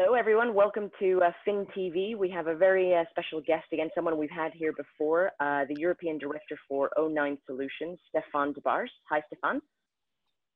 Hello, 0.00 0.14
everyone. 0.14 0.54
Welcome 0.54 0.92
to 1.00 1.20
uh, 1.24 1.32
Fin 1.44 1.66
TV. 1.76 2.16
We 2.16 2.30
have 2.30 2.46
a 2.46 2.54
very 2.54 2.94
uh, 2.94 3.02
special 3.10 3.40
guest 3.44 3.64
again, 3.72 3.88
someone 3.96 4.16
we've 4.16 4.30
had 4.30 4.52
here 4.54 4.72
before, 4.72 5.32
uh, 5.40 5.64
the 5.68 5.74
European 5.76 6.18
Director 6.18 6.56
for 6.68 6.88
O9 6.96 7.36
Solutions, 7.46 7.98
Stephan 8.08 8.52
de 8.52 8.60
Barse. 8.60 8.92
Hi, 9.10 9.20
Stephan. 9.26 9.60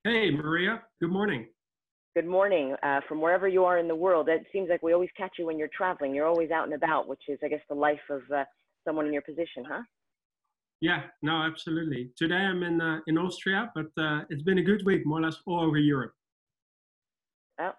Hey, 0.05 0.31
Maria. 0.31 0.83
Good 1.01 1.11
morning. 1.11 1.49
Good 2.15 2.27
morning. 2.27 2.77
Uh, 2.85 3.01
from 3.09 3.21
wherever 3.21 3.49
you 3.49 3.65
are 3.65 3.79
in 3.79 3.89
the 3.89 3.97
world, 3.97 4.29
it 4.29 4.47
seems 4.53 4.69
like 4.71 4.81
we 4.81 4.93
always 4.93 5.11
catch 5.17 5.33
you 5.41 5.47
when 5.47 5.59
you're 5.59 5.71
traveling. 5.77 6.15
You're 6.15 6.29
always 6.29 6.53
out 6.53 6.67
and 6.67 6.75
about, 6.75 7.09
which 7.09 7.23
is, 7.27 7.41
I 7.43 7.49
guess, 7.49 7.63
the 7.69 7.75
life 7.75 8.07
of 8.11 8.21
uh, 8.33 8.45
someone 8.87 9.07
in 9.07 9.13
your 9.13 9.23
position, 9.23 9.65
huh? 9.69 9.83
Yeah, 10.81 11.03
no, 11.21 11.43
absolutely. 11.43 12.13
Today 12.17 12.37
I'm 12.37 12.63
in 12.63 12.81
uh, 12.81 13.01
in 13.09 13.19
Austria, 13.19 13.73
but 13.75 13.91
it's 14.31 14.43
been 14.43 14.59
a 14.59 14.63
good 14.63 14.87
week, 14.87 15.05
more 15.05 15.19
or 15.19 15.23
less 15.23 15.39
all 15.47 15.65
over 15.65 15.79
Europe. 15.79 16.13
Well, 17.59 17.75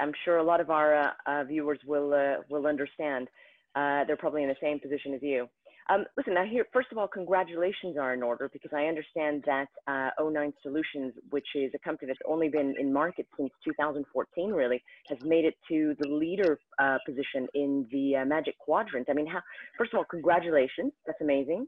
I'm 0.00 0.12
sure 0.24 0.38
a 0.38 0.42
lot 0.42 0.60
of 0.60 0.70
our 0.70 0.94
uh, 0.94 1.10
uh, 1.26 1.44
viewers 1.44 1.78
will 1.86 2.12
uh, 2.14 2.42
will 2.48 2.66
understand. 2.66 3.28
Uh, 3.74 4.04
they're 4.04 4.16
probably 4.16 4.42
in 4.42 4.48
the 4.48 4.56
same 4.60 4.80
position 4.80 5.14
as 5.14 5.22
you. 5.22 5.48
Um, 5.88 6.04
listen, 6.16 6.34
now 6.34 6.44
here, 6.44 6.66
first 6.72 6.88
of 6.92 6.98
all, 6.98 7.08
congratulations 7.08 7.96
are 7.96 8.14
in 8.14 8.22
order 8.22 8.48
because 8.52 8.70
I 8.72 8.84
understand 8.84 9.42
that 9.46 9.66
uh, 9.88 10.10
O9 10.20 10.52
Solutions, 10.62 11.14
which 11.30 11.46
is 11.56 11.72
a 11.74 11.78
company 11.78 12.08
that's 12.08 12.20
only 12.28 12.48
been 12.48 12.74
in 12.78 12.92
market 12.92 13.26
since 13.36 13.50
2014, 13.64 14.50
really, 14.52 14.82
has 15.08 15.18
made 15.24 15.44
it 15.44 15.54
to 15.68 15.96
the 15.98 16.08
leader 16.08 16.60
uh, 16.78 16.98
position 17.04 17.48
in 17.54 17.86
the 17.90 18.24
Magic 18.24 18.56
Quadrant. 18.58 19.08
I 19.10 19.14
mean, 19.14 19.26
how, 19.26 19.40
first 19.76 19.92
of 19.92 19.98
all, 19.98 20.04
congratulations. 20.04 20.92
That's 21.06 21.20
amazing. 21.20 21.66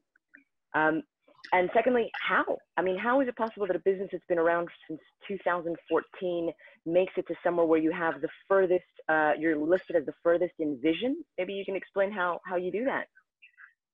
Um, 0.74 1.02
and 1.52 1.68
secondly, 1.74 2.10
how? 2.14 2.56
I 2.78 2.82
mean, 2.82 2.96
how 2.96 3.20
is 3.20 3.28
it 3.28 3.36
possible 3.36 3.66
that 3.66 3.76
a 3.76 3.80
business 3.80 4.08
that's 4.10 4.24
been 4.26 4.38
around 4.38 4.68
since 4.88 5.00
2014 5.28 6.50
makes 6.86 7.12
it 7.18 7.26
to 7.28 7.34
somewhere 7.44 7.66
where 7.66 7.78
you 7.78 7.92
have 7.92 8.22
the 8.22 8.28
furthest, 8.48 8.84
uh, 9.10 9.32
you're 9.38 9.56
listed 9.56 9.96
as 9.96 10.06
the 10.06 10.14
furthest 10.22 10.54
in 10.60 10.80
vision? 10.82 11.22
Maybe 11.36 11.52
you 11.52 11.64
can 11.66 11.76
explain 11.76 12.10
how, 12.10 12.40
how 12.46 12.56
you 12.56 12.72
do 12.72 12.84
that. 12.86 13.04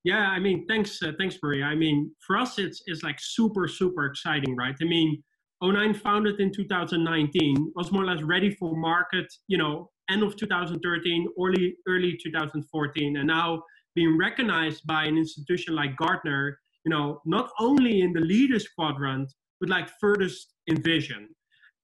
Yeah, 0.05 0.29
I 0.29 0.39
mean, 0.39 0.67
thanks, 0.69 1.03
uh, 1.03 1.13
thanks, 1.19 1.37
Maria. 1.43 1.65
I 1.65 1.75
mean, 1.75 2.13
for 2.25 2.37
us, 2.37 2.61
it's, 2.61 2.83
it's 2.87 3.03
like 3.03 3.17
super, 3.19 3.67
super 3.67 4.07
exciting, 4.07 4.55
right? 4.55 4.77
I 4.81 4.85
mean, 4.85 5.21
O9 5.61 5.97
founded 5.97 6.39
in 6.39 6.53
2019, 6.53 7.73
was 7.75 7.91
more 7.91 8.05
or 8.05 8.07
less 8.07 8.23
ready 8.23 8.55
for 8.55 8.77
market, 8.77 9.27
you 9.49 9.59
know, 9.59 9.91
end 10.09 10.23
of 10.23 10.37
2013, 10.37 11.27
early, 11.43 11.75
early 11.89 12.17
2014, 12.23 13.17
and 13.17 13.27
now 13.27 13.61
being 13.97 14.17
recognized 14.17 14.87
by 14.87 15.05
an 15.05 15.19
institution 15.19 15.75
like 15.75 15.97
Gartner 15.97 16.61
you 16.89 16.95
know, 16.97 17.21
not 17.27 17.51
only 17.61 18.01
in 18.01 18.15
the 18.15 18.21
leaders 18.21 18.67
quadrant, 18.75 19.31
but 19.61 19.69
like 19.69 19.91
furthest 20.01 20.55
in 20.69 20.81
vision. 20.81 21.29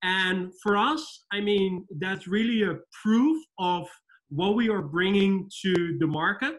And 0.03 0.51
for 0.63 0.79
us, 0.79 1.27
I 1.31 1.43
mean, 1.43 1.85
that's 2.01 2.27
really 2.27 2.63
a 2.63 2.79
proof 3.03 3.37
of 3.59 3.87
what 4.31 4.55
we 4.57 4.71
are 4.71 4.81
bringing 4.81 5.47
to 5.63 5.99
the 6.01 6.07
market, 6.07 6.57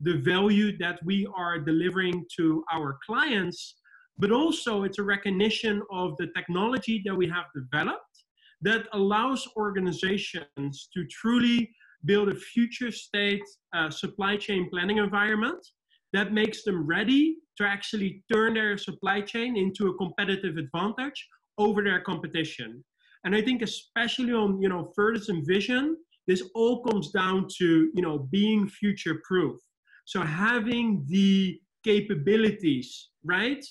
the 0.00 0.18
value 0.18 0.76
that 0.76 0.98
we 1.06 1.26
are 1.34 1.58
delivering 1.58 2.26
to 2.36 2.62
our 2.70 2.98
clients, 3.06 3.76
but 4.18 4.30
also 4.30 4.82
it's 4.82 4.98
a 4.98 5.02
recognition 5.16 5.80
of 5.90 6.18
the 6.18 6.26
technology 6.36 7.02
that 7.06 7.16
we 7.16 7.26
have 7.28 7.46
developed 7.54 8.16
that 8.60 8.84
allows 8.92 9.48
organizations 9.56 10.88
to 10.92 11.06
truly 11.06 11.70
build 12.04 12.28
a 12.28 12.34
future 12.34 12.92
state 12.92 13.46
uh, 13.74 13.88
supply 13.88 14.36
chain 14.36 14.68
planning 14.70 14.98
environment 14.98 15.66
that 16.12 16.34
makes 16.34 16.62
them 16.62 16.86
ready 16.86 17.36
to 17.58 17.64
actually 17.64 18.22
turn 18.32 18.54
their 18.54 18.76
supply 18.78 19.20
chain 19.20 19.56
into 19.56 19.88
a 19.88 19.94
competitive 19.94 20.56
advantage 20.56 21.26
over 21.58 21.82
their 21.82 22.00
competition. 22.00 22.84
And 23.24 23.34
I 23.34 23.42
think 23.42 23.62
especially 23.62 24.32
on 24.32 24.60
you 24.60 24.68
know 24.68 24.92
furthest 24.94 25.30
vision, 25.44 25.96
this 26.26 26.42
all 26.54 26.82
comes 26.84 27.10
down 27.10 27.48
to 27.58 27.90
you 27.94 28.02
know 28.02 28.18
being 28.30 28.68
future 28.68 29.20
proof. 29.24 29.56
So 30.04 30.22
having 30.22 31.04
the 31.08 31.58
capabilities, 31.84 33.10
right, 33.24 33.64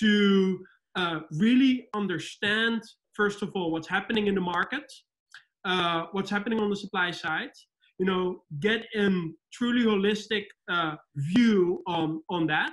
to 0.00 0.58
uh, 0.96 1.20
really 1.32 1.88
understand 1.94 2.82
first 3.12 3.42
of 3.42 3.50
all 3.54 3.70
what's 3.70 3.88
happening 3.88 4.26
in 4.26 4.34
the 4.34 4.40
market, 4.40 4.92
uh, 5.64 6.06
what's 6.12 6.30
happening 6.30 6.60
on 6.60 6.70
the 6.70 6.76
supply 6.76 7.10
side, 7.10 7.50
you 7.98 8.06
know, 8.06 8.42
get 8.60 8.86
a 8.94 9.08
truly 9.52 9.84
holistic 9.84 10.44
uh, 10.70 10.94
view 11.16 11.82
on 11.86 12.22
on 12.28 12.46
that, 12.46 12.72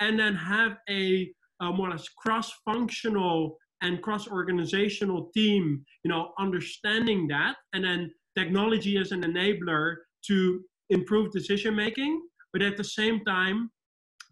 and 0.00 0.18
then 0.18 0.34
have 0.34 0.76
a, 0.88 1.30
a 1.60 1.72
more 1.72 1.88
or 1.88 1.90
less 1.90 2.08
cross-functional 2.08 3.56
and 3.82 4.02
cross-organizational 4.02 5.30
team, 5.34 5.84
you 6.04 6.10
know, 6.10 6.32
understanding 6.38 7.28
that, 7.28 7.56
and 7.72 7.84
then 7.84 8.10
technology 8.36 8.98
as 8.98 9.12
an 9.12 9.22
enabler 9.22 9.96
to 10.26 10.60
improve 10.90 11.30
decision 11.32 11.74
making, 11.74 12.20
but 12.52 12.62
at 12.62 12.76
the 12.76 12.84
same 12.84 13.24
time, 13.24 13.70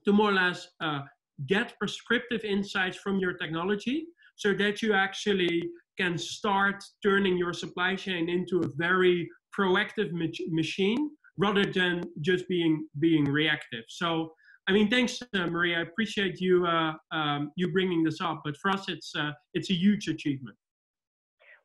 to 0.04 0.12
more 0.12 0.30
or 0.30 0.34
less 0.34 0.68
uh, 0.80 1.00
get 1.46 1.74
prescriptive 1.78 2.44
insights 2.44 2.96
from 2.96 3.18
your 3.18 3.34
technology 3.34 4.06
so 4.36 4.54
that 4.54 4.82
you 4.82 4.92
actually 4.92 5.62
can 5.98 6.16
start 6.16 6.82
turning 7.02 7.36
your 7.36 7.52
supply 7.52 7.94
chain 7.94 8.28
into 8.28 8.60
a 8.60 8.68
very 8.76 9.28
proactive 9.58 10.12
ma- 10.12 10.26
machine 10.50 11.10
rather 11.38 11.64
than 11.64 12.02
just 12.20 12.46
being 12.48 12.86
being 13.00 13.24
reactive. 13.24 13.84
So 13.88 14.32
I 14.68 14.72
mean, 14.72 14.90
thanks, 14.90 15.22
uh, 15.22 15.46
Maria. 15.46 15.78
I 15.78 15.82
appreciate 15.82 16.40
you 16.40 16.66
uh, 16.66 16.94
um, 17.12 17.52
you 17.56 17.70
bringing 17.72 18.02
this 18.02 18.20
up. 18.20 18.42
But 18.44 18.56
for 18.56 18.70
us, 18.70 18.88
it's 18.88 19.14
uh, 19.14 19.32
it's 19.54 19.70
a 19.70 19.74
huge 19.74 20.08
achievement. 20.08 20.56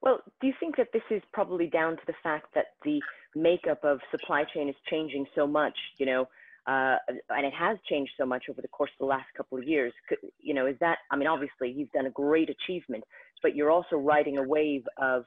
Well, 0.02 0.20
do 0.40 0.48
you 0.48 0.54
think 0.60 0.78
that 0.78 0.88
this 0.94 1.04
is 1.10 1.22
probably 1.34 1.68
down 1.68 1.96
to 1.96 2.02
the 2.08 2.14
fact 2.24 2.48
that 2.56 2.66
the 2.84 3.00
makeup 3.36 3.84
of 3.84 4.00
supply 4.10 4.44
chain 4.54 4.70
is 4.70 4.76
changing 4.90 5.26
so 5.36 5.48
much? 5.48 5.78
You 5.98 6.06
know, 6.06 6.22
uh, 6.68 6.98
and 7.30 7.46
it 7.46 7.54
has 7.54 7.78
changed 7.90 8.12
so 8.20 8.26
much 8.26 8.46
over 8.50 8.62
the 8.62 8.68
course 8.68 8.92
of 9.00 9.00
the 9.00 9.10
last 9.10 9.28
couple 9.36 9.58
of 9.58 9.64
years. 9.64 9.94
You 10.40 10.54
know, 10.54 10.68
is 10.68 10.76
that? 10.80 11.00
I 11.10 11.16
mean, 11.16 11.28
obviously, 11.28 11.72
you've 11.72 11.92
done 11.92 12.06
a 12.06 12.12
great 12.12 12.50
achievement, 12.50 13.04
but 13.42 13.56
you're 13.56 13.72
also 13.72 13.96
riding 13.96 14.38
a 14.38 14.44
wave 14.44 14.84
of 15.02 15.26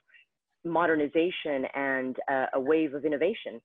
modernization 0.64 1.66
and 1.74 2.16
uh, 2.30 2.46
a 2.54 2.60
wave 2.60 2.94
of 2.94 3.04
innovation. 3.04 3.60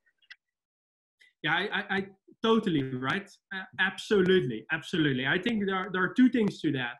Yeah, 1.44 1.54
I, 1.54 1.70
I, 1.72 1.98
I 1.98 2.06
totally 2.44 2.84
right. 2.96 3.30
Uh, 3.54 3.64
absolutely, 3.80 4.66
absolutely. 4.72 5.26
I 5.26 5.38
think 5.40 5.66
there 5.66 5.76
are, 5.76 5.90
there 5.92 6.04
are 6.04 6.14
two 6.14 6.30
things 6.30 6.60
to 6.62 6.72
that. 6.74 6.96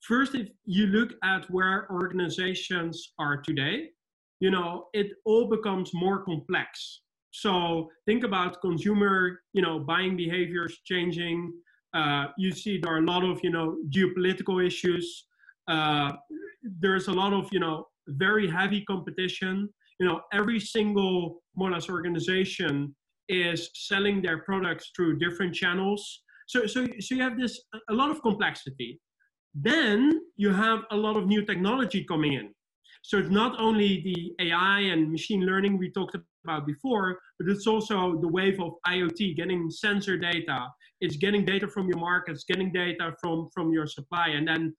First, 0.00 0.34
if 0.34 0.48
you 0.64 0.86
look 0.86 1.14
at 1.22 1.48
where 1.50 1.88
organizations 1.90 3.12
are 3.18 3.38
today, 3.38 3.90
you 4.40 4.50
know, 4.50 4.86
it 4.92 5.12
all 5.24 5.48
becomes 5.48 5.92
more 5.94 6.24
complex. 6.24 7.00
So 7.30 7.88
think 8.06 8.22
about 8.24 8.60
consumer, 8.60 9.40
you 9.52 9.62
know, 9.62 9.78
buying 9.78 10.16
behaviors 10.16 10.78
changing. 10.84 11.52
Uh, 11.94 12.26
you 12.36 12.52
see 12.52 12.78
there 12.78 12.94
are 12.94 12.98
a 12.98 13.06
lot 13.06 13.24
of, 13.24 13.40
you 13.42 13.50
know, 13.50 13.78
geopolitical 13.88 14.64
issues. 14.64 15.26
Uh, 15.68 16.12
there's 16.80 17.08
a 17.08 17.12
lot 17.12 17.32
of, 17.32 17.48
you 17.52 17.60
know, 17.60 17.86
very 18.08 18.48
heavy 18.48 18.84
competition. 18.84 19.68
You 19.98 20.06
know, 20.06 20.20
every 20.32 20.60
single 20.60 21.42
less 21.56 21.88
organization 21.88 22.94
is 23.28 23.70
selling 23.74 24.22
their 24.22 24.38
products 24.38 24.90
through 24.94 25.18
different 25.18 25.54
channels. 25.54 26.22
So, 26.46 26.66
so, 26.66 26.86
so 27.00 27.14
you 27.14 27.22
have 27.22 27.38
this 27.38 27.60
a 27.88 27.92
lot 27.92 28.10
of 28.10 28.20
complexity. 28.22 29.00
Then 29.54 30.20
you 30.36 30.52
have 30.52 30.80
a 30.90 30.96
lot 30.96 31.16
of 31.16 31.26
new 31.26 31.44
technology 31.44 32.04
coming 32.04 32.34
in. 32.34 32.50
So 33.02 33.18
it's 33.18 33.30
not 33.30 33.58
only 33.60 34.00
the 34.02 34.46
AI 34.46 34.80
and 34.80 35.12
machine 35.12 35.42
learning 35.42 35.78
we 35.78 35.90
talked 35.90 36.16
about 36.44 36.66
before, 36.66 37.18
but 37.38 37.48
it's 37.48 37.66
also 37.66 38.18
the 38.20 38.28
wave 38.28 38.58
of 38.60 38.72
IoT, 38.88 39.36
getting 39.36 39.70
sensor 39.70 40.16
data. 40.16 40.68
It's 41.00 41.16
getting 41.16 41.44
data 41.44 41.68
from 41.68 41.86
your 41.86 41.98
markets, 41.98 42.44
getting 42.44 42.72
data 42.72 43.14
from 43.20 43.48
from 43.54 43.72
your 43.72 43.86
supply, 43.86 44.28
and 44.28 44.48
then, 44.48 44.74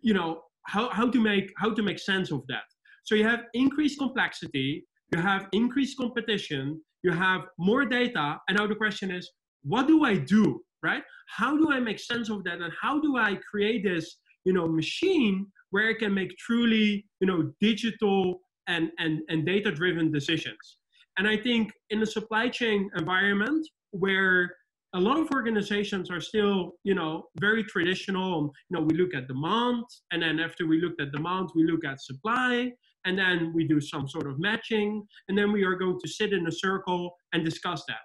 you 0.00 0.12
know, 0.12 0.42
how, 0.66 0.88
how 0.90 1.08
to 1.08 1.20
make 1.20 1.52
how 1.56 1.72
to 1.72 1.82
make 1.82 1.98
sense 1.98 2.32
of 2.32 2.44
that. 2.48 2.64
So 3.04 3.14
you 3.14 3.24
have 3.24 3.44
increased 3.54 3.98
complexity, 3.98 4.84
you 5.12 5.20
have 5.20 5.48
increased 5.52 5.96
competition, 5.96 6.80
you 7.02 7.12
have 7.12 7.42
more 7.58 7.84
data, 7.84 8.38
and 8.48 8.58
now 8.58 8.66
the 8.66 8.74
question 8.74 9.10
is, 9.10 9.30
what 9.62 9.86
do 9.86 10.04
I 10.04 10.16
do, 10.16 10.60
right? 10.82 11.02
How 11.28 11.56
do 11.56 11.70
I 11.70 11.80
make 11.80 11.98
sense 11.98 12.30
of 12.30 12.44
that, 12.44 12.60
and 12.60 12.72
how 12.80 13.00
do 13.00 13.16
I 13.16 13.38
create 13.50 13.84
this, 13.84 14.18
you 14.44 14.52
know, 14.52 14.66
machine 14.68 15.46
where 15.70 15.88
I 15.88 15.94
can 15.94 16.12
make 16.14 16.36
truly, 16.38 17.06
you 17.20 17.26
know, 17.26 17.52
digital 17.60 18.40
and 18.66 18.90
and 18.98 19.20
and 19.28 19.46
data-driven 19.46 20.10
decisions? 20.12 20.78
And 21.18 21.26
I 21.26 21.36
think 21.36 21.72
in 21.90 22.00
the 22.00 22.06
supply 22.06 22.48
chain 22.48 22.90
environment 22.96 23.66
where 23.90 24.54
a 24.94 25.00
lot 25.00 25.18
of 25.18 25.30
organizations 25.32 26.10
are 26.10 26.20
still, 26.20 26.72
you 26.84 26.94
know, 26.94 27.24
very 27.40 27.62
traditional. 27.64 28.50
You 28.70 28.78
know, 28.78 28.82
we 28.82 28.96
look 28.96 29.14
at 29.14 29.28
demand, 29.28 29.84
and 30.12 30.22
then 30.22 30.40
after 30.40 30.66
we 30.66 30.80
looked 30.80 31.00
at 31.00 31.12
demand, 31.12 31.50
we 31.54 31.64
look 31.64 31.84
at 31.84 32.00
supply, 32.00 32.70
and 33.08 33.18
then 33.18 33.52
we 33.54 33.66
do 33.66 33.80
some 33.80 34.06
sort 34.06 34.26
of 34.26 34.38
matching, 34.38 35.02
and 35.28 35.36
then 35.38 35.50
we 35.50 35.64
are 35.64 35.74
going 35.74 35.98
to 35.98 36.08
sit 36.08 36.34
in 36.34 36.46
a 36.46 36.52
circle 36.52 37.16
and 37.32 37.42
discuss 37.42 37.82
that. 37.88 38.04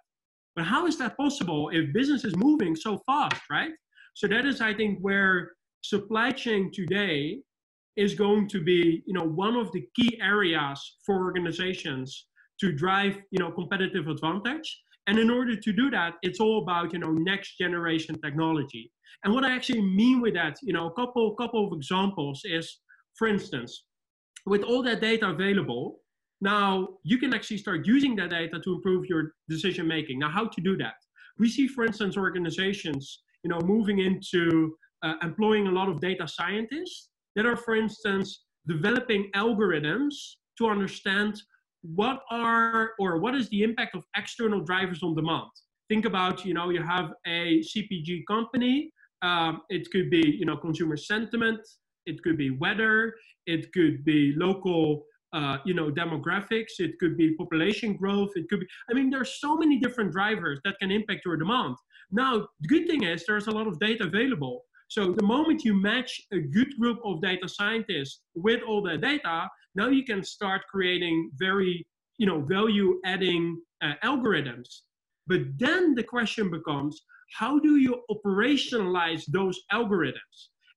But 0.56 0.64
how 0.66 0.86
is 0.86 0.98
that 1.00 1.18
possible 1.18 1.70
if 1.74 1.94
business 1.94 2.24
is 2.24 2.36
moving 2.38 2.74
so 2.76 3.00
fast, 3.06 3.42
right? 3.52 3.72
So 4.14 4.28
that 4.28 4.46
is, 4.46 4.62
I 4.62 4.74
think, 4.74 5.00
where 5.02 5.52
supply 5.82 6.32
chain 6.32 6.72
today 6.74 7.40
is 7.98 8.16
going 8.16 8.48
to 8.50 8.64
be, 8.64 9.04
you 9.06 9.14
know, 9.14 9.28
one 9.46 9.56
of 9.56 9.72
the 9.74 9.84
key 9.96 10.18
areas 10.22 10.80
for 11.06 11.16
organizations 11.28 12.28
to 12.62 12.72
drive, 12.72 13.18
you 13.32 13.40
know, 13.40 13.52
competitive 13.52 14.08
advantage. 14.08 14.68
And 15.08 15.20
in 15.20 15.30
order 15.30 15.56
to 15.58 15.74
do 15.74 15.90
that, 15.90 16.14
it's 16.22 16.40
all 16.40 16.64
about, 16.64 16.94
you 16.94 17.00
know, 17.00 17.12
next 17.12 17.58
generation 17.58 18.16
technology. 18.22 18.90
And 19.24 19.34
what 19.34 19.44
I 19.44 19.54
actually 19.54 19.82
mean 19.82 20.22
with 20.22 20.36
that, 20.36 20.56
you 20.62 20.72
know, 20.72 20.88
a 20.88 20.94
couple, 20.94 21.36
couple 21.36 21.68
of 21.68 21.74
examples 21.74 22.42
is, 22.46 22.80
for 23.18 23.28
instance, 23.28 23.84
with 24.45 24.63
all 24.63 24.84
that 24.84 25.01
data 25.01 25.30
available, 25.30 26.00
now 26.42 26.90
you 27.04 27.18
can 27.18 27.34
actually 27.34 27.57
start 27.57 27.88
using 27.88 28.16
that 28.18 28.31
data 28.31 28.60
to 28.60 28.74
improve 28.74 29.06
your 29.06 29.34
decision 29.48 29.88
making. 29.88 30.19
Now, 30.19 30.30
how 30.30 30.45
to 30.48 30.62
do 30.62 30.75
that? 30.78 30.95
We 31.40 31.50
see, 31.50 31.68
for 31.68 31.86
instance, 31.86 32.18
organizations, 32.18 33.24
you 33.44 33.50
know, 33.50 33.60
moving 33.62 34.00
into 34.00 34.75
uh, 35.04 35.16
employing 35.22 35.68
a 35.68 35.72
lot 35.72 35.90
of 35.90 36.00
data 36.00 36.28
scientists 36.28 37.10
that 37.36 37.45
are, 37.45 37.56
for 37.56 37.75
instance, 37.75 38.44
developing 38.68 39.30
algorithms 39.36 40.13
to 40.57 40.68
understand 40.68 41.42
what 41.81 42.22
are 42.30 42.92
or 43.00 43.19
what 43.19 43.36
is 43.36 43.50
the 43.50 43.63
impact 43.63 43.96
of 43.96 44.04
external 44.16 44.62
drivers 44.62 45.04
on 45.04 45.16
demand. 45.16 45.50
Think 45.89 46.06
about, 46.06 46.46
you 46.46 46.54
know, 46.54 46.69
you 46.69 46.81
have 46.81 47.13
a 47.28 47.62
CPG 47.62 48.24
company. 48.28 48.92
Um, 49.22 49.62
it 49.69 49.89
could 49.92 50.10
be, 50.10 50.36
you 50.39 50.46
know, 50.46 50.57
consumer 50.57 50.98
sentiment. 50.98 51.60
It 52.06 52.22
could 52.24 52.38
be 52.38 52.50
weather. 52.52 53.16
It 53.46 53.72
could 53.74 54.04
be 54.06 54.34
local, 54.36 55.06
uh, 55.34 55.58
you 55.66 55.74
know, 55.74 55.90
demographics. 55.92 56.80
It 56.80 57.00
could 57.00 57.18
be 57.18 57.36
population 57.36 57.96
growth. 57.96 58.32
It 58.36 58.50
could 58.50 58.62
be. 58.62 58.68
I 58.90 58.94
mean, 58.94 59.10
there's 59.10 59.40
so 59.40 59.56
many 59.56 59.80
different 59.80 60.12
drivers 60.12 60.60
that 60.66 60.76
can 60.80 60.92
impact 60.92 61.22
your 61.26 61.38
demand. 61.38 61.76
Now, 62.12 62.48
the 62.62 62.68
good 62.68 62.88
thing 62.88 63.04
is 63.04 63.26
there's 63.26 63.48
a 63.48 63.52
lot 63.52 63.68
of 63.68 63.80
data 63.80 64.04
available. 64.06 64.64
So 64.90 65.12
the 65.12 65.24
moment 65.24 65.66
you 65.66 65.74
match 65.74 66.22
a 66.32 66.40
good 66.40 66.72
group 66.80 67.00
of 67.04 67.22
data 67.22 67.48
scientists 67.50 68.22
with 68.36 68.62
all 68.62 68.82
the 68.84 68.98
data, 68.98 69.50
now 69.74 69.88
you 69.88 70.04
can 70.04 70.24
start 70.24 70.62
creating 70.70 71.32
very, 71.36 71.88
you 72.20 72.28
know, 72.28 72.42
value-adding 72.42 73.60
uh, 73.82 73.94
algorithms. 74.04 74.68
But 75.26 75.42
then 75.58 75.96
the 75.96 76.04
question 76.04 76.52
becomes, 76.52 77.02
how 77.40 77.58
do 77.58 77.78
you 77.78 78.04
operationalize 78.12 79.24
those 79.32 79.60
algorithms? 79.72 80.36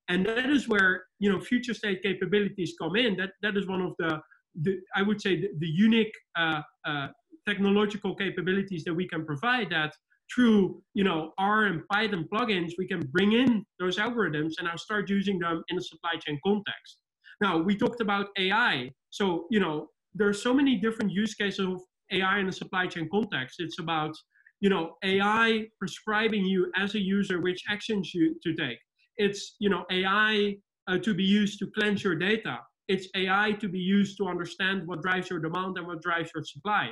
And 0.09 0.25
that 0.25 0.49
is 0.49 0.67
where, 0.67 1.03
you 1.19 1.31
know, 1.31 1.39
future 1.39 1.73
state 1.73 2.01
capabilities 2.01 2.73
come 2.81 2.95
in. 2.95 3.17
That 3.17 3.31
that 3.41 3.57
is 3.57 3.67
one 3.67 3.81
of 3.81 3.93
the, 3.99 4.19
the 4.61 4.79
I 4.95 5.01
would 5.01 5.21
say, 5.21 5.41
the, 5.41 5.49
the 5.59 5.67
unique 5.67 6.13
uh, 6.37 6.61
uh, 6.85 7.07
technological 7.45 8.15
capabilities 8.15 8.83
that 8.85 8.93
we 8.93 9.07
can 9.07 9.25
provide 9.25 9.69
that 9.71 9.93
through 10.33 10.81
you 10.93 11.03
know 11.03 11.31
R 11.37 11.65
and 11.65 11.81
Python 11.87 12.27
plugins, 12.31 12.73
we 12.77 12.87
can 12.87 13.01
bring 13.11 13.33
in 13.33 13.65
those 13.79 13.97
algorithms 13.97 14.53
and 14.57 14.65
now 14.65 14.75
start 14.75 15.09
using 15.09 15.39
them 15.39 15.63
in 15.69 15.77
a 15.77 15.81
supply 15.81 16.15
chain 16.15 16.39
context. 16.45 16.99
Now 17.41 17.57
we 17.57 17.75
talked 17.75 18.01
about 18.01 18.27
AI, 18.37 18.91
so 19.09 19.47
you 19.49 19.59
know 19.59 19.87
there 20.13 20.27
are 20.27 20.33
so 20.33 20.53
many 20.53 20.75
different 20.75 21.11
use 21.11 21.33
cases 21.35 21.65
of 21.65 21.81
AI 22.11 22.39
in 22.39 22.47
a 22.47 22.51
supply 22.51 22.87
chain 22.87 23.07
context. 23.11 23.57
It's 23.59 23.79
about 23.79 24.13
you 24.59 24.69
know 24.69 24.95
AI 25.03 25.67
prescribing 25.79 26.45
you 26.45 26.71
as 26.75 26.95
a 26.95 26.99
user 26.99 27.39
which 27.41 27.63
actions 27.69 28.13
you 28.13 28.35
to 28.43 28.53
take. 28.55 28.79
It's 29.17 29.55
you 29.59 29.69
know 29.69 29.85
AI 29.91 30.57
uh, 30.87 30.97
to 30.99 31.13
be 31.13 31.23
used 31.23 31.59
to 31.59 31.67
cleanse 31.67 32.03
your 32.03 32.15
data. 32.15 32.59
It's 32.87 33.07
AI 33.15 33.51
to 33.59 33.67
be 33.67 33.79
used 33.79 34.17
to 34.17 34.27
understand 34.27 34.87
what 34.87 35.01
drives 35.01 35.29
your 35.29 35.39
demand 35.39 35.77
and 35.77 35.87
what 35.87 36.01
drives 36.01 36.31
your 36.33 36.43
supply. 36.43 36.91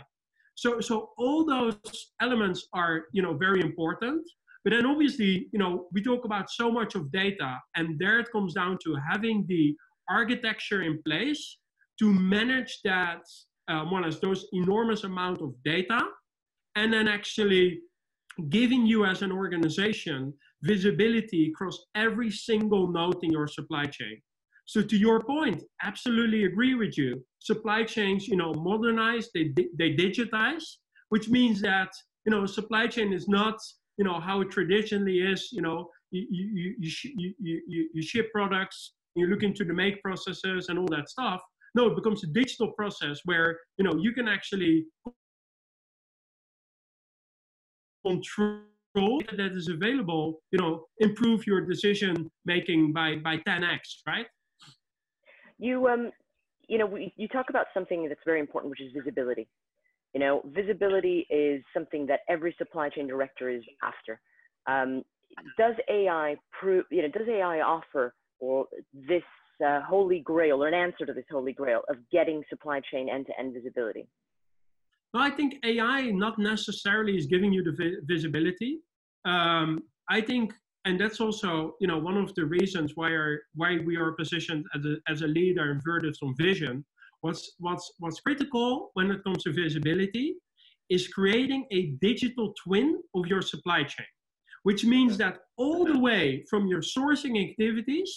So, 0.56 0.80
so 0.80 1.12
all 1.18 1.46
those 1.46 1.78
elements 2.22 2.68
are, 2.74 3.06
you 3.12 3.22
know, 3.22 3.34
very 3.34 3.62
important. 3.62 4.28
But 4.64 4.72
then 4.72 4.86
obviously, 4.86 5.48
you 5.52 5.60
know, 5.60 5.88
we 5.94 6.02
talk 6.02 6.26
about 6.26 6.50
so 6.50 6.72
much 6.72 6.96
of 6.96 7.12
data, 7.12 7.60
and 7.76 8.00
there 8.00 8.20
it 8.20 8.32
comes 8.32 8.54
down 8.54 8.78
to 8.84 8.98
having 9.10 9.46
the 9.48 9.76
architecture 10.10 10.82
in 10.82 11.02
place 11.06 11.58
to 12.00 12.12
manage 12.12 12.80
that, 12.84 13.22
uh, 13.68 13.84
more 13.86 14.00
or 14.00 14.04
less, 14.04 14.20
those 14.20 14.46
enormous 14.54 15.04
amount 15.04 15.42
of 15.42 15.54
data, 15.64 16.00
and 16.76 16.92
then 16.92 17.08
actually 17.08 17.80
giving 18.50 18.86
you 18.86 19.06
as 19.06 19.22
an 19.22 19.32
organization 19.32 20.34
visibility 20.66 21.50
across 21.52 21.78
every 21.96 22.32
single 22.32 22.88
node 22.92 23.24
in 23.24 23.32
your 23.32 23.48
supply 23.48 23.86
chain. 23.86 24.22
So 24.66 24.82
to 24.82 24.98
your 24.98 25.22
point, 25.24 25.62
absolutely 25.84 26.46
agree 26.46 26.74
with 26.74 26.98
you. 26.98 27.24
Supply 27.40 27.84
chains, 27.84 28.28
you 28.28 28.36
know, 28.36 28.52
modernize, 28.54 29.30
they, 29.34 29.54
they 29.78 29.94
digitize, 29.94 30.64
which 31.10 31.30
means 31.30 31.62
that, 31.62 31.90
you 32.26 32.32
know, 32.32 32.46
supply 32.48 32.88
chain 32.88 33.14
is 33.14 33.28
not, 33.28 33.58
you 33.98 34.06
know, 34.06 34.20
how 34.20 34.42
it 34.42 34.50
traditionally 34.50 35.20
is, 35.20 35.50
you 35.52 35.62
know, 35.62 35.88
you, 36.12 36.26
you, 36.32 36.76
you, 36.80 37.34
you, 37.40 37.62
you, 37.68 37.90
you 37.94 38.02
ship 38.02 38.32
products, 38.34 38.94
you 39.16 39.28
look 39.28 39.44
into 39.44 39.64
the 39.64 39.74
make 39.74 40.02
processes 40.02 40.68
and 40.70 40.80
all 40.80 40.88
that 40.88 41.10
stuff. 41.10 41.42
No, 41.76 41.88
it 41.88 41.96
becomes 41.96 42.24
a 42.24 42.28
digital 42.28 42.72
process 42.72 43.20
where, 43.26 43.60
you 43.78 43.84
know, 43.86 43.96
you 44.00 44.14
can 44.14 44.28
actually 44.28 44.86
control 48.06 48.62
that 48.96 49.52
is 49.54 49.68
available, 49.68 50.42
you 50.52 50.60
know, 50.60 50.86
improve 51.00 51.46
your 51.46 51.62
decision 51.62 52.30
making 52.46 52.94
by, 52.94 53.16
by 53.18 53.38
10x, 53.38 53.80
right? 54.08 54.28
You, 55.58 55.88
um, 55.88 56.12
you 56.68 56.78
know, 56.78 56.86
we, 56.86 57.14
you 57.18 57.28
talk 57.28 57.50
about 57.50 57.68
something 57.74 58.08
that's 58.08 58.22
very 58.26 58.40
important, 58.40 58.72
which 58.72 58.82
is 58.82 58.92
visibility. 58.96 59.48
You 60.14 60.22
know, 60.22 60.42
visibility 60.46 61.28
is 61.30 61.62
something 61.74 62.06
that 62.08 62.22
every 62.30 62.56
supply 62.58 62.90
chain 62.90 63.08
director 63.08 63.50
is 63.50 63.64
after. 63.84 64.20
Um, 64.68 65.04
does 65.58 65.76
AI 65.90 66.38
prove, 66.58 66.86
you 66.90 67.02
know, 67.02 67.10
does 67.10 67.28
AI 67.28 67.60
offer 67.60 68.14
or 68.40 68.68
this 68.94 69.24
uh, 69.66 69.82
holy 69.82 70.20
grail 70.20 70.64
or 70.64 70.68
an 70.68 70.74
answer 70.74 71.06
to 71.06 71.14
this 71.14 71.26
holy 71.30 71.52
grail 71.52 71.82
of 71.90 71.98
getting 72.12 72.44
supply 72.50 72.80
chain 72.92 73.10
end-to-end 73.10 73.54
visibility? 73.54 74.08
Well, 75.16 75.24
I 75.24 75.30
think 75.30 75.60
AI 75.64 76.12
not 76.12 76.38
necessarily 76.38 77.16
is 77.16 77.26
giving 77.26 77.54
you 77.54 77.64
the 77.64 77.72
vi 77.72 77.92
visibility. 78.04 78.82
Um, 79.24 79.84
I 80.10 80.20
think 80.20 80.54
and 80.84 81.00
that's 81.00 81.22
also 81.22 81.78
you 81.80 81.88
know 81.88 81.98
one 81.98 82.18
of 82.18 82.36
the 82.36 82.46
reasons 82.58 82.88
why 82.96 83.12
are 83.12 83.40
why 83.54 83.78
we 83.86 83.96
are 83.96 84.12
positioned 84.12 84.66
as 84.76 84.84
a, 84.86 84.96
as 85.08 85.22
a 85.22 85.28
leader 85.28 85.72
in 85.72 85.80
furthest 85.80 86.22
on 86.22 86.36
vision. 86.36 86.84
What's 87.22 87.54
what's 87.60 87.94
what's 88.00 88.20
critical 88.20 88.92
when 88.96 89.10
it 89.10 89.24
comes 89.24 89.44
to 89.44 89.54
visibility 89.54 90.36
is 90.90 91.08
creating 91.08 91.66
a 91.72 91.82
digital 92.08 92.54
twin 92.62 93.00
of 93.16 93.26
your 93.26 93.42
supply 93.42 93.84
chain 93.84 94.12
which 94.64 94.84
means 94.84 95.18
that 95.18 95.36
all 95.58 95.86
the 95.86 96.00
way 96.08 96.44
from 96.50 96.68
your 96.68 96.82
sourcing 96.82 97.36
activities 97.48 98.12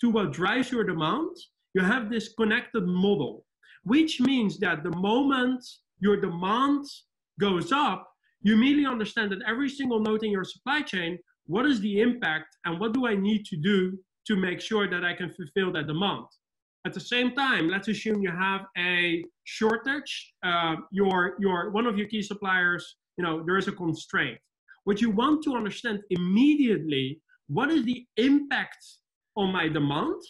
to 0.00 0.10
what 0.10 0.32
drives 0.32 0.70
your 0.72 0.84
demand 0.84 1.34
you 1.74 1.82
have 1.92 2.10
this 2.10 2.34
connected 2.40 2.84
model 2.86 3.46
which 3.84 4.20
means 4.20 4.58
that 4.58 4.82
the 4.82 4.94
moment 5.10 5.64
your 6.04 6.16
demand 6.26 6.84
goes 7.40 7.68
up 7.72 8.00
you 8.44 8.54
immediately 8.54 8.86
understand 8.96 9.30
that 9.32 9.42
every 9.52 9.70
single 9.78 10.00
node 10.00 10.24
in 10.24 10.30
your 10.30 10.44
supply 10.54 10.80
chain 10.82 11.12
what 11.46 11.66
is 11.66 11.80
the 11.80 12.00
impact 12.00 12.56
and 12.64 12.78
what 12.78 12.92
do 12.92 13.06
I 13.06 13.14
need 13.14 13.44
to 13.46 13.56
do 13.56 13.98
to 14.26 14.36
make 14.36 14.60
sure 14.60 14.88
that 14.88 15.04
I 15.04 15.14
can 15.14 15.30
fulfill 15.30 15.72
that 15.72 15.86
demand? 15.86 16.26
At 16.86 16.92
the 16.92 17.00
same 17.00 17.34
time, 17.34 17.68
let's 17.68 17.88
assume 17.88 18.22
you 18.22 18.30
have 18.30 18.62
a 18.76 19.22
shortage. 19.44 20.34
Uh, 20.44 20.76
your, 20.90 21.36
your, 21.40 21.70
one 21.70 21.86
of 21.86 21.96
your 21.96 22.08
key 22.08 22.22
suppliers, 22.22 22.96
you 23.16 23.24
know, 23.24 23.42
there 23.44 23.56
is 23.56 23.68
a 23.68 23.72
constraint. 23.72 24.38
What 24.84 25.00
you 25.00 25.10
want 25.10 25.44
to 25.44 25.54
understand 25.54 26.00
immediately, 26.10 27.20
what 27.48 27.70
is 27.70 27.84
the 27.84 28.04
impact 28.16 28.84
on 29.36 29.52
my 29.52 29.68
demand? 29.68 30.20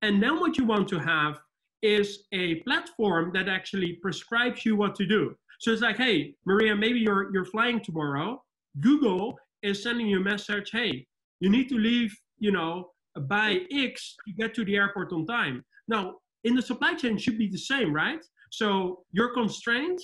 And 0.00 0.22
then 0.22 0.40
what 0.40 0.56
you 0.56 0.64
want 0.64 0.88
to 0.88 0.98
have 0.98 1.38
is 1.84 2.24
a 2.32 2.56
platform 2.66 3.30
that 3.34 3.46
actually 3.46 3.98
prescribes 4.00 4.64
you 4.64 4.74
what 4.74 4.94
to 4.94 5.04
do. 5.04 5.34
So 5.60 5.70
it's 5.70 5.82
like, 5.82 5.98
hey, 5.98 6.34
Maria, 6.46 6.74
maybe 6.74 6.98
you're, 6.98 7.32
you're 7.32 7.44
flying 7.44 7.78
tomorrow. 7.78 8.42
Google 8.80 9.38
is 9.62 9.82
sending 9.82 10.06
you 10.06 10.18
a 10.18 10.22
message, 10.32 10.70
hey, 10.72 11.06
you 11.40 11.50
need 11.50 11.68
to 11.68 11.76
leave, 11.76 12.12
you 12.38 12.52
know, 12.52 12.90
by 13.28 13.60
X 13.70 14.16
to 14.26 14.32
get 14.32 14.54
to 14.54 14.64
the 14.64 14.76
airport 14.76 15.12
on 15.12 15.26
time. 15.26 15.62
Now, 15.86 16.14
in 16.44 16.54
the 16.54 16.62
supply 16.62 16.94
chain 16.94 17.18
should 17.18 17.38
be 17.38 17.48
the 17.48 17.58
same, 17.58 17.92
right? 17.92 18.24
So 18.50 19.04
you're 19.12 19.34
constrained. 19.34 19.98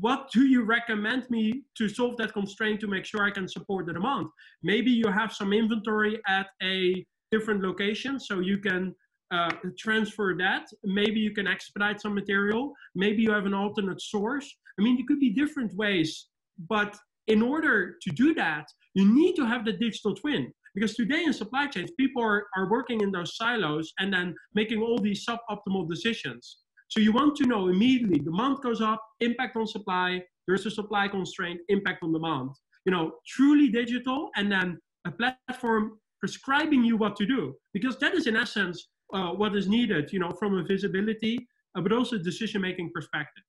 What 0.00 0.30
do 0.32 0.46
you 0.46 0.62
recommend 0.62 1.28
me 1.30 1.62
to 1.78 1.88
solve 1.88 2.16
that 2.18 2.32
constraint 2.32 2.80
to 2.80 2.86
make 2.86 3.04
sure 3.04 3.24
I 3.24 3.30
can 3.30 3.48
support 3.48 3.86
the 3.86 3.92
demand? 3.92 4.26
Maybe 4.62 4.90
you 4.90 5.08
have 5.10 5.32
some 5.32 5.52
inventory 5.52 6.20
at 6.28 6.46
a 6.62 7.04
different 7.32 7.62
location, 7.62 8.18
so 8.20 8.38
you 8.40 8.58
can 8.58 8.94
uh, 9.30 9.50
transfer 9.78 10.34
that. 10.38 10.66
Maybe 10.84 11.20
you 11.20 11.32
can 11.32 11.46
expedite 11.46 12.00
some 12.00 12.14
material. 12.14 12.72
Maybe 12.94 13.22
you 13.22 13.32
have 13.32 13.46
an 13.46 13.54
alternate 13.54 14.00
source. 14.00 14.48
I 14.78 14.82
mean, 14.82 14.98
it 14.98 15.06
could 15.06 15.20
be 15.20 15.30
different 15.30 15.74
ways, 15.74 16.28
but 16.68 16.96
in 17.26 17.42
order 17.42 17.96
to 18.02 18.10
do 18.10 18.34
that, 18.34 18.66
you 18.94 19.04
need 19.12 19.34
to 19.36 19.44
have 19.44 19.64
the 19.64 19.72
digital 19.72 20.14
twin. 20.14 20.52
Because 20.74 20.94
today 20.94 21.24
in 21.24 21.32
supply 21.32 21.66
chains, 21.66 21.90
people 21.98 22.22
are, 22.22 22.46
are 22.56 22.70
working 22.70 23.00
in 23.00 23.10
those 23.10 23.36
silos 23.36 23.92
and 23.98 24.12
then 24.12 24.34
making 24.54 24.82
all 24.82 24.98
these 24.98 25.24
suboptimal 25.26 25.88
decisions. 25.88 26.58
So 26.88 27.00
you 27.00 27.12
want 27.12 27.36
to 27.36 27.46
know 27.46 27.68
immediately 27.68 28.18
demand 28.18 28.58
goes 28.62 28.80
up, 28.80 29.02
impact 29.20 29.56
on 29.56 29.66
supply, 29.66 30.22
there's 30.46 30.66
a 30.66 30.70
supply 30.70 31.08
constraint, 31.08 31.60
impact 31.68 32.02
on 32.02 32.12
demand. 32.12 32.50
You 32.84 32.92
know, 32.92 33.12
truly 33.26 33.68
digital, 33.68 34.30
and 34.36 34.52
then 34.52 34.78
a 35.06 35.10
platform 35.10 35.98
prescribing 36.20 36.84
you 36.84 36.96
what 36.96 37.16
to 37.16 37.26
do. 37.26 37.54
Because 37.72 37.96
that 37.98 38.14
is 38.14 38.26
in 38.26 38.36
essence 38.36 38.88
uh, 39.12 39.30
what 39.30 39.54
is 39.56 39.68
needed, 39.68 40.12
you 40.12 40.18
know, 40.18 40.30
from 40.30 40.58
a 40.58 40.62
visibility, 40.62 41.46
uh, 41.74 41.80
but 41.80 41.92
also 41.92 42.18
decision-making 42.18 42.90
perspective. 42.92 43.44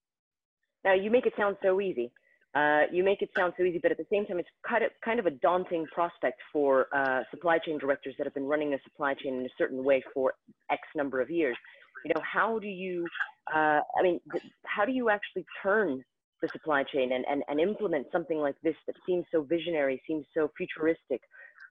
Now 0.83 0.93
you 0.93 1.09
make 1.11 1.25
it 1.25 1.33
sound 1.37 1.57
so 1.61 1.81
easy. 1.81 2.11
Uh, 2.55 2.83
you 2.91 3.03
make 3.03 3.21
it 3.21 3.29
sound 3.35 3.53
so 3.57 3.63
easy, 3.63 3.79
but 3.81 3.91
at 3.91 3.97
the 3.97 4.05
same 4.09 4.25
time, 4.25 4.39
it's 4.39 4.49
kind 4.67 4.83
of 4.83 4.89
kind 5.03 5.19
of 5.19 5.25
a 5.25 5.31
daunting 5.31 5.85
prospect 5.93 6.39
for 6.51 6.87
uh, 6.95 7.21
supply 7.29 7.57
chain 7.59 7.77
directors 7.77 8.15
that 8.17 8.25
have 8.25 8.33
been 8.33 8.45
running 8.45 8.73
a 8.73 8.77
supply 8.83 9.13
chain 9.13 9.35
in 9.35 9.45
a 9.45 9.49
certain 9.57 9.83
way 9.83 10.01
for 10.13 10.33
X 10.71 10.81
number 10.95 11.21
of 11.21 11.29
years. 11.29 11.57
You 12.05 12.13
know, 12.15 12.21
how 12.21 12.57
do 12.57 12.67
you? 12.67 13.05
Uh, 13.53 13.81
I 13.99 14.01
mean, 14.01 14.19
how 14.65 14.85
do 14.85 14.91
you 14.91 15.09
actually 15.09 15.45
turn 15.61 16.03
the 16.41 16.49
supply 16.51 16.83
chain 16.83 17.11
and, 17.13 17.25
and, 17.29 17.43
and 17.47 17.59
implement 17.59 18.07
something 18.11 18.37
like 18.37 18.55
this 18.63 18.75
that 18.85 18.95
seems 19.05 19.25
so 19.31 19.41
visionary, 19.41 20.01
seems 20.07 20.25
so 20.33 20.49
futuristic? 20.57 21.21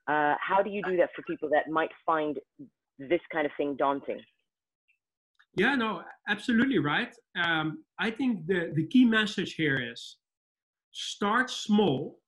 Uh, 0.07 0.35
how 0.39 0.61
do 0.63 0.69
you 0.69 0.81
do 0.83 0.95
that 0.97 1.09
for 1.15 1.21
people 1.23 1.49
that 1.49 1.69
might 1.69 1.91
find 2.05 2.37
this 2.99 3.21
kind 3.31 3.45
of 3.45 3.51
thing 3.57 3.75
daunting? 3.77 4.21
Yeah, 5.55 5.75
no, 5.75 6.03
absolutely 6.29 6.77
right. 6.77 7.13
Um, 7.35 7.83
I 7.99 8.11
think 8.11 8.45
the, 8.45 8.71
the 8.75 8.85
key 8.87 9.05
message 9.05 9.55
here 9.55 9.79
is 9.91 10.17
start 10.91 11.49
small 11.49 12.19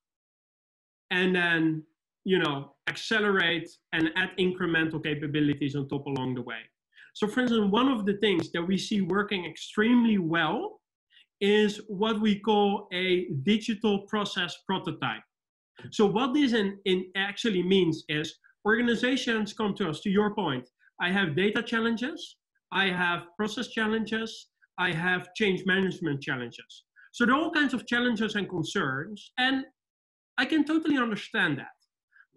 and 1.11 1.35
then, 1.35 1.83
you 2.23 2.39
know, 2.39 2.75
accelerate 2.87 3.69
and 3.93 4.11
add 4.15 4.31
incremental 4.39 5.03
capabilities 5.03 5.75
on 5.75 5.87
top 5.87 6.05
along 6.07 6.35
the 6.35 6.41
way. 6.41 6.61
So, 7.13 7.27
for 7.27 7.41
instance, 7.41 7.71
one 7.71 7.87
of 7.87 8.05
the 8.05 8.17
things 8.17 8.51
that 8.51 8.63
we 8.63 8.77
see 8.77 9.01
working 9.01 9.45
extremely 9.45 10.17
well 10.17 10.79
is 11.41 11.81
what 11.87 12.19
we 12.19 12.39
call 12.39 12.87
a 12.93 13.27
digital 13.43 13.99
process 14.07 14.57
prototype. 14.65 15.21
So, 15.91 16.05
what 16.05 16.33
this 16.33 16.53
in, 16.53 16.77
in 16.85 17.05
actually 17.15 17.63
means 17.63 18.03
is 18.09 18.35
organizations 18.65 19.53
come 19.53 19.75
to 19.75 19.89
us, 19.89 20.01
to 20.01 20.09
your 20.09 20.35
point, 20.35 20.67
I 21.01 21.11
have 21.11 21.35
data 21.35 21.63
challenges, 21.63 22.37
I 22.71 22.87
have 22.87 23.23
process 23.37 23.67
challenges, 23.69 24.47
I 24.77 24.91
have 24.91 25.33
change 25.35 25.65
management 25.65 26.21
challenges. 26.21 26.83
So 27.11 27.25
there 27.25 27.35
are 27.35 27.41
all 27.41 27.51
kinds 27.51 27.73
of 27.73 27.87
challenges 27.87 28.35
and 28.35 28.47
concerns, 28.47 29.31
and 29.37 29.65
I 30.37 30.45
can 30.45 30.63
totally 30.63 30.97
understand 30.97 31.57
that. 31.57 31.67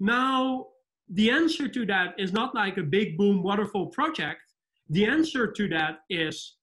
Now, 0.00 0.66
the 1.08 1.30
answer 1.30 1.68
to 1.68 1.86
that 1.86 2.14
is 2.18 2.32
not 2.32 2.54
like 2.54 2.78
a 2.78 2.82
big 2.82 3.16
boom 3.18 3.42
waterfall 3.42 3.88
project. 3.88 4.40
The 4.88 5.04
answer 5.04 5.46
to 5.52 5.68
that 5.68 5.98
is 6.08 6.56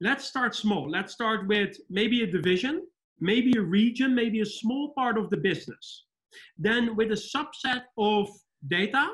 let's 0.00 0.24
start 0.24 0.54
small. 0.54 0.88
Let's 0.90 1.12
start 1.12 1.48
with 1.48 1.76
maybe 1.90 2.22
a 2.22 2.26
division, 2.26 2.86
maybe 3.20 3.56
a 3.58 3.62
region, 3.62 4.14
maybe 4.14 4.40
a 4.40 4.46
small 4.46 4.92
part 4.96 5.18
of 5.18 5.30
the 5.30 5.36
business. 5.36 6.04
Then 6.56 6.96
with 6.96 7.12
a 7.12 7.22
subset 7.34 7.82
of 7.98 8.28
data, 8.68 9.08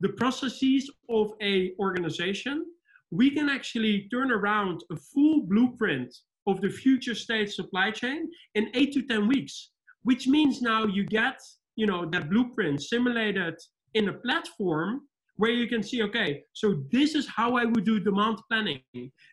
the 0.00 0.10
processes 0.10 0.90
of 1.08 1.32
a 1.42 1.72
organization, 1.78 2.66
we 3.10 3.30
can 3.30 3.48
actually 3.48 4.08
turn 4.12 4.30
around 4.30 4.82
a 4.90 4.96
full 4.96 5.42
blueprint 5.42 6.14
of 6.46 6.60
the 6.60 6.68
future 6.68 7.14
state 7.14 7.50
supply 7.50 7.90
chain 7.90 8.28
in 8.54 8.70
eight 8.74 8.92
to 8.92 9.02
10 9.02 9.26
weeks, 9.28 9.70
which 10.02 10.26
means 10.26 10.62
now 10.62 10.86
you 10.86 11.04
get, 11.04 11.40
you 11.76 11.86
know, 11.86 12.04
that 12.06 12.30
blueprint 12.30 12.82
simulated 12.82 13.54
in 13.94 14.08
a 14.08 14.12
platform 14.12 15.02
where 15.36 15.50
you 15.50 15.68
can 15.68 15.82
see, 15.82 16.02
okay, 16.02 16.42
so 16.52 16.82
this 16.90 17.14
is 17.14 17.26
how 17.28 17.56
I 17.56 17.64
would 17.64 17.84
do 17.84 18.00
demand 18.00 18.38
planning. 18.50 18.82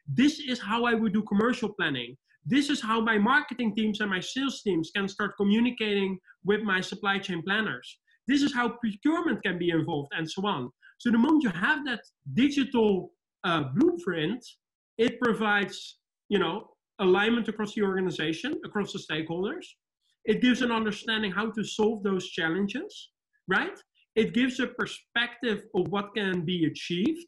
This 0.07 0.39
is 0.39 0.59
how 0.59 0.85
I 0.85 0.93
would 0.93 1.13
do 1.13 1.23
commercial 1.23 1.69
planning. 1.69 2.17
This 2.45 2.69
is 2.69 2.81
how 2.81 2.99
my 2.99 3.17
marketing 3.17 3.73
teams 3.75 4.01
and 4.01 4.09
my 4.09 4.19
sales 4.19 4.61
teams 4.61 4.91
can 4.93 5.07
start 5.07 5.37
communicating 5.37 6.19
with 6.43 6.61
my 6.61 6.81
supply 6.81 7.19
chain 7.19 7.41
planners. 7.41 7.99
This 8.27 8.41
is 8.41 8.53
how 8.53 8.69
procurement 8.69 9.43
can 9.43 9.57
be 9.57 9.69
involved 9.69 10.11
and 10.15 10.29
so 10.29 10.45
on. 10.47 10.69
So 10.97 11.11
the 11.11 11.17
moment 11.17 11.43
you 11.43 11.49
have 11.49 11.85
that 11.85 12.01
digital 12.33 13.11
uh, 13.43 13.63
blueprint, 13.75 14.45
it 14.97 15.19
provides, 15.19 15.97
you 16.29 16.39
know, 16.39 16.69
alignment 16.99 17.47
across 17.47 17.73
the 17.73 17.81
organization, 17.81 18.59
across 18.65 18.93
the 18.93 18.99
stakeholders. 18.99 19.65
It 20.25 20.41
gives 20.41 20.61
an 20.61 20.71
understanding 20.71 21.31
how 21.31 21.51
to 21.51 21.63
solve 21.63 22.03
those 22.03 22.29
challenges, 22.29 23.09
right? 23.47 23.77
It 24.15 24.33
gives 24.33 24.59
a 24.59 24.67
perspective 24.67 25.63
of 25.75 25.87
what 25.89 26.15
can 26.15 26.45
be 26.45 26.65
achieved. 26.65 27.27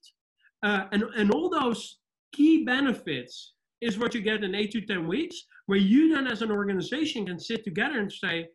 Uh, 0.64 0.86
and, 0.92 1.04
and 1.18 1.32
all 1.32 1.50
those 1.50 2.00
key 2.32 2.64
benefits 2.64 3.54
is 3.82 3.98
what 3.98 4.14
you 4.14 4.22
get 4.22 4.44
in 4.44 4.56
eight 4.56 4.72
to 4.72 4.82
10 4.82 5.08
weeks, 5.08 5.36
where 5.66 5.78
you 5.78 6.14
then 6.14 6.28
as 6.28 6.42
an 6.42 6.52
organization 6.52 7.26
can 7.26 7.40
sit 7.40 7.64
together 7.64 8.00
and 8.00 8.12
say, 8.12 8.48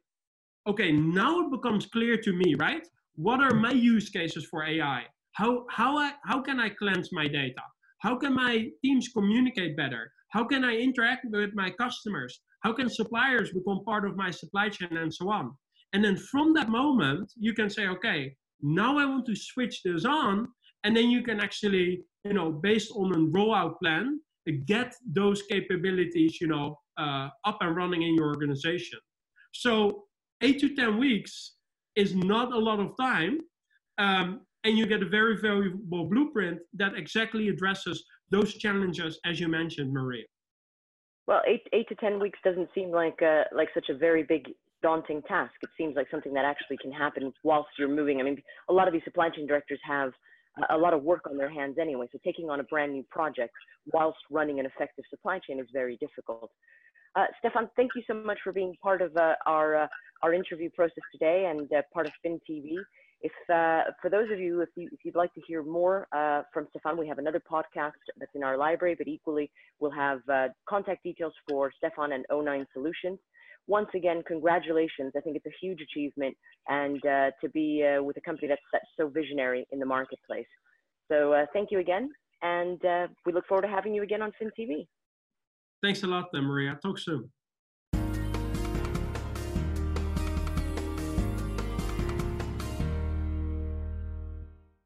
okay, 0.69 0.93
now 0.93 1.41
it 1.41 1.51
becomes 1.51 1.87
clear 1.87 2.17
to 2.17 2.33
me, 2.33 2.55
right? 2.59 2.87
What 3.17 3.41
are 3.41 3.55
my 3.55 3.73
use 3.73 4.09
cases 4.09 4.47
for 4.51 4.65
AI? 4.65 5.05
How, 5.33 5.65
how, 5.71 5.97
I, 5.97 6.13
how 6.25 6.41
can 6.41 6.61
I 6.61 6.71
cleanse 6.71 7.11
my 7.13 7.29
data? 7.29 7.63
How 8.01 8.17
can 8.17 8.35
my 8.35 8.69
teams 8.83 9.09
communicate 9.09 9.77
better? 9.77 10.11
How 10.31 10.45
can 10.45 10.65
I 10.65 10.77
interact 10.77 11.27
with 11.31 11.51
my 11.55 11.71
customers? 11.71 12.41
How 12.63 12.73
can 12.73 12.89
suppliers 12.89 13.51
become 13.53 13.85
part 13.85 14.07
of 14.07 14.17
my 14.17 14.31
supply 14.31 14.69
chain 14.69 14.97
and 14.97 15.13
so 15.13 15.31
on? 15.31 15.53
And 15.93 16.05
then 16.05 16.17
from 16.17 16.55
that 16.55 16.69
moment, 16.69 17.33
you 17.37 17.53
can 17.53 17.69
say, 17.69 17.89
okay, 17.89 18.35
now 18.63 18.99
I 18.99 19.05
want 19.07 19.27
to 19.27 19.35
switch 19.35 19.83
this 19.83 20.05
on. 20.05 20.49
And 20.85 20.97
then 20.97 21.11
you 21.11 21.23
can 21.23 21.41
actually, 21.41 22.05
you 22.25 22.33
know, 22.33 22.51
based 22.51 22.93
on 22.95 23.13
a 23.13 23.19
rollout 23.19 23.79
plan, 23.83 24.21
get 24.67 24.95
those 25.07 25.43
capabilities, 25.43 26.41
you 26.41 26.49
know, 26.49 26.77
uh, 26.99 27.29
up 27.45 27.59
and 27.61 27.77
running 27.77 28.03
in 28.03 28.15
your 28.15 28.29
organization. 28.29 28.99
So 29.53 30.05
eight 30.43 30.61
to 30.61 30.75
10 30.75 30.99
weeks 30.99 31.55
is 31.97 32.15
not 32.15 32.53
a 32.53 32.59
lot 32.59 32.81
of 32.81 32.97
time. 32.97 33.41
Um, 33.99 34.41
and 34.65 34.77
you 34.77 34.87
get 34.87 35.03
a 35.03 35.09
very 35.09 35.39
valuable 35.41 36.05
blueprint 36.05 36.59
that 36.75 36.95
exactly 36.95 37.49
addresses 37.49 38.05
those 38.31 38.55
challenges 38.55 39.19
as 39.25 39.41
you 39.41 39.49
mentioned, 39.49 39.93
Maria. 39.93 40.25
Well, 41.27 41.43
eight, 41.47 41.63
eight 41.73 41.89
to 41.89 41.95
10 41.95 42.21
weeks 42.21 42.39
doesn't 42.45 42.69
seem 42.75 42.91
like, 42.91 43.21
like 43.53 43.69
such 43.73 43.89
a 43.89 43.97
very 43.97 44.23
big 44.23 44.49
daunting 44.83 45.23
task. 45.23 45.53
It 45.63 45.71
seems 45.77 45.97
like 45.97 46.09
something 46.11 46.33
that 46.35 46.45
actually 46.45 46.79
can 46.79 46.93
happen 46.93 47.33
whilst 47.45 47.71
you're 47.79 47.89
moving. 47.89 48.21
I 48.21 48.23
mean, 48.25 48.43
a 48.69 48.73
lot 48.73 48.89
of 48.89 48.93
these 48.93 49.05
supply 49.05 49.31
chain 49.31 49.47
directors 49.47 49.79
have 49.87 50.13
a 50.69 50.77
lot 50.77 50.93
of 50.93 51.03
work 51.03 51.27
on 51.29 51.37
their 51.37 51.51
hands 51.51 51.77
anyway. 51.81 52.07
So 52.13 52.19
taking 52.25 52.51
on 52.51 52.61
a 52.61 52.65
brand 52.65 52.93
new 52.93 53.05
project 53.11 53.53
whilst 53.93 54.19
running 54.31 54.59
an 54.61 54.67
effective 54.67 55.05
supply 55.09 55.39
chain 55.39 55.61
is 55.61 55.67
very 55.73 55.97
difficult. 55.99 56.51
Uh, 57.17 57.27
Stephan, 57.41 57.69
thank 57.77 57.91
you 57.97 58.03
so 58.07 58.15
much 58.15 58.39
for 58.45 58.53
being 58.53 58.75
part 58.83 59.03
of 59.03 59.17
uh, 59.17 59.35
our 59.47 59.77
uh, 59.77 59.87
our 60.23 60.33
interview 60.33 60.71
process 60.71 61.03
today 61.11 61.47
and 61.51 61.73
uh, 61.73 61.83
part 61.93 62.07
of 62.07 62.13
Fin 62.23 62.41
TV. 62.49 62.77
If 63.23 63.33
uh, 63.53 63.91
for 64.01 64.11
those 64.11 64.31
of 64.31 64.39
you, 64.39 64.61
if, 64.61 64.69
you, 64.77 64.89
if 64.93 65.01
you'd 65.05 65.17
like 65.17 65.33
to 65.35 65.41
hear 65.47 65.63
more 65.63 66.07
uh, 66.13 66.43
from 66.55 66.69
Stephan, 66.71 66.97
we 66.99 67.09
have 67.09 67.19
another 67.19 67.41
podcast 67.51 67.93
that's 68.19 68.31
in 68.35 68.43
our 68.43 68.57
library, 68.57 68.95
but 68.97 69.09
equally 69.09 69.51
we'll 69.79 69.91
have 69.91 70.21
contact 70.69 71.03
details 71.03 71.35
for 71.49 71.71
Stephan 71.77 72.13
and 72.13 72.25
O9 72.31 72.65
Solutions. 72.73 73.19
Once 73.67 73.89
again, 73.95 74.23
congratulations. 74.27 75.13
I 75.17 75.21
think 75.21 75.37
it's 75.37 75.47
a 75.47 75.57
huge 75.61 75.81
achievement 75.83 76.35
and 76.69 77.01
to 77.03 77.49
be 77.53 77.85
with 78.01 78.17
a 78.17 78.23
company 78.23 78.49
that's, 78.49 78.63
that's 78.73 78.87
so 78.97 79.09
visionary 79.09 79.67
in 79.71 79.79
the 79.79 79.87
marketplace. 79.87 80.49
So 81.11 81.45
thank 81.53 81.71
you 81.71 81.81
again, 81.81 82.09
and 82.41 82.81
we 83.27 83.33
look 83.33 83.47
forward 83.47 83.63
to 83.63 83.69
having 83.69 83.95
you 83.95 84.03
again 84.03 84.23
on 84.23 84.33
Fin 84.39 84.51
TV. 84.59 84.87
Thanks 85.83 86.03
a 86.03 86.07
lot, 86.07 86.29
Maria. 86.35 86.79
Talk 86.83 86.99
soon. 86.99 87.31